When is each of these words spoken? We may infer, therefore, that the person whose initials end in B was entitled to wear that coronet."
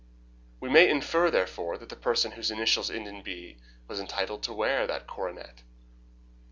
We 0.59 0.67
may 0.67 0.89
infer, 0.89 1.29
therefore, 1.29 1.77
that 1.77 1.89
the 1.89 1.95
person 1.95 2.31
whose 2.31 2.49
initials 2.49 2.89
end 2.89 3.07
in 3.07 3.21
B 3.21 3.57
was 3.87 3.99
entitled 3.99 4.41
to 4.45 4.51
wear 4.53 4.87
that 4.87 5.05
coronet." 5.05 5.61